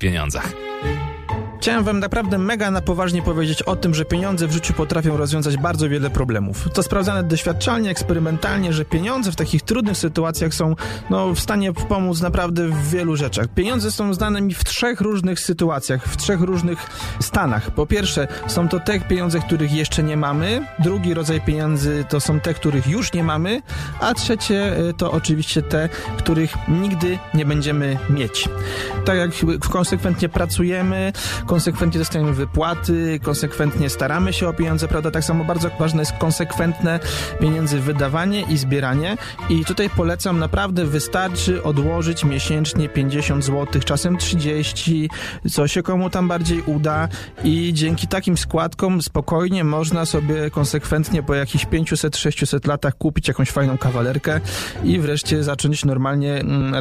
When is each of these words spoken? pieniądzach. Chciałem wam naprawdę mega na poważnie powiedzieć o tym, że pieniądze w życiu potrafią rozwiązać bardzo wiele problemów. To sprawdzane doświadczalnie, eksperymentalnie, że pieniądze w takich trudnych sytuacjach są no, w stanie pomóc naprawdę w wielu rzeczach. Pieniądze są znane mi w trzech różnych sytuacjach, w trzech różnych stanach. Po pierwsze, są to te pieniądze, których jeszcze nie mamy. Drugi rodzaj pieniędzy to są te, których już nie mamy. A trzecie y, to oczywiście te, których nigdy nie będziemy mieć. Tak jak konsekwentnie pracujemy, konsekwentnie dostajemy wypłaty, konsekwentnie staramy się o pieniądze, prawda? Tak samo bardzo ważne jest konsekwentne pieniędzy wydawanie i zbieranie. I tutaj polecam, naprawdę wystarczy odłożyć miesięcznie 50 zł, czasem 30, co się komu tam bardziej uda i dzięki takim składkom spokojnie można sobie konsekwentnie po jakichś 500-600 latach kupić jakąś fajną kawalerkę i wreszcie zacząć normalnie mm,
pieniądzach. 0.00 0.52
Chciałem 1.60 1.84
wam 1.84 2.00
naprawdę 2.00 2.38
mega 2.38 2.70
na 2.70 2.80
poważnie 2.80 3.22
powiedzieć 3.22 3.62
o 3.62 3.76
tym, 3.76 3.94
że 3.94 4.04
pieniądze 4.04 4.46
w 4.46 4.52
życiu 4.52 4.72
potrafią 4.72 5.16
rozwiązać 5.16 5.56
bardzo 5.56 5.88
wiele 5.88 6.10
problemów. 6.10 6.68
To 6.74 6.82
sprawdzane 6.82 7.24
doświadczalnie, 7.24 7.90
eksperymentalnie, 7.90 8.72
że 8.72 8.84
pieniądze 8.84 9.32
w 9.32 9.36
takich 9.36 9.62
trudnych 9.62 9.96
sytuacjach 9.96 10.54
są 10.54 10.76
no, 11.10 11.34
w 11.34 11.40
stanie 11.40 11.72
pomóc 11.72 12.20
naprawdę 12.20 12.68
w 12.68 12.90
wielu 12.90 13.16
rzeczach. 13.16 13.48
Pieniądze 13.48 13.90
są 13.90 14.14
znane 14.14 14.40
mi 14.40 14.54
w 14.54 14.64
trzech 14.64 15.00
różnych 15.00 15.40
sytuacjach, 15.40 16.04
w 16.04 16.16
trzech 16.16 16.40
różnych 16.40 16.78
stanach. 17.20 17.70
Po 17.70 17.86
pierwsze, 17.86 18.28
są 18.46 18.68
to 18.68 18.80
te 18.80 19.00
pieniądze, 19.00 19.40
których 19.40 19.72
jeszcze 19.72 20.02
nie 20.02 20.16
mamy. 20.16 20.66
Drugi 20.78 21.14
rodzaj 21.14 21.40
pieniędzy 21.40 22.04
to 22.08 22.20
są 22.20 22.40
te, 22.40 22.54
których 22.54 22.86
już 22.86 23.12
nie 23.12 23.24
mamy. 23.24 23.62
A 24.00 24.14
trzecie 24.14 24.78
y, 24.78 24.94
to 24.94 25.12
oczywiście 25.12 25.62
te, 25.62 25.88
których 26.18 26.54
nigdy 26.68 27.18
nie 27.34 27.44
będziemy 27.44 27.98
mieć. 28.10 28.48
Tak 29.04 29.16
jak 29.18 29.30
konsekwentnie 29.70 30.28
pracujemy, 30.28 31.12
konsekwentnie 31.50 31.98
dostajemy 31.98 32.32
wypłaty, 32.32 33.20
konsekwentnie 33.22 33.90
staramy 33.90 34.32
się 34.32 34.48
o 34.48 34.52
pieniądze, 34.52 34.88
prawda? 34.88 35.10
Tak 35.10 35.24
samo 35.24 35.44
bardzo 35.44 35.70
ważne 35.78 36.02
jest 36.02 36.12
konsekwentne 36.12 37.00
pieniędzy 37.40 37.80
wydawanie 37.80 38.42
i 38.42 38.56
zbieranie. 38.56 39.16
I 39.48 39.64
tutaj 39.64 39.90
polecam, 39.90 40.38
naprawdę 40.38 40.84
wystarczy 40.84 41.62
odłożyć 41.62 42.24
miesięcznie 42.24 42.88
50 42.88 43.44
zł, 43.44 43.82
czasem 43.84 44.16
30, 44.16 45.10
co 45.50 45.68
się 45.68 45.82
komu 45.82 46.10
tam 46.10 46.28
bardziej 46.28 46.62
uda 46.66 47.08
i 47.44 47.70
dzięki 47.74 48.08
takim 48.08 48.36
składkom 48.36 49.02
spokojnie 49.02 49.64
można 49.64 50.06
sobie 50.06 50.50
konsekwentnie 50.50 51.22
po 51.22 51.34
jakichś 51.34 51.66
500-600 51.66 52.68
latach 52.68 52.98
kupić 52.98 53.28
jakąś 53.28 53.50
fajną 53.50 53.78
kawalerkę 53.78 54.40
i 54.84 54.98
wreszcie 54.98 55.44
zacząć 55.44 55.84
normalnie 55.84 56.40
mm, 56.40 56.74